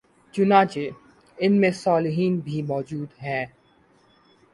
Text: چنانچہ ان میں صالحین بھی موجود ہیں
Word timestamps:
چنانچہ 0.33 0.85
ان 1.37 1.59
میں 1.61 1.71
صالحین 1.73 2.39
بھی 2.39 2.61
موجود 2.63 3.09
ہیں 3.21 3.45